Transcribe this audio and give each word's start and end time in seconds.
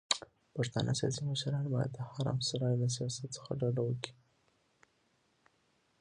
پښتانه 0.55 0.91
سياسي 0.99 1.21
مشران 1.29 1.65
بايد 1.73 1.91
د 1.93 1.99
حرم 2.11 2.37
سرای 2.47 2.75
له 2.81 2.87
سياست 2.95 3.25
څخه 3.35 3.51
ډډه 3.59 3.81
وکړي. 3.85 4.13